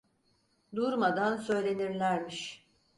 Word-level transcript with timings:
Durmadan 0.75 1.37
söylenirlermiş. 1.37 2.67